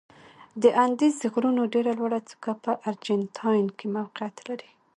[0.61, 4.69] د اندیز د غرونو ډېره لوړه څوکه په ارجنتاین کې موقعیت لري.